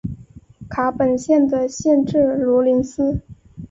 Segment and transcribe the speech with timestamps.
[0.67, 3.21] 卡本县的县治罗林斯。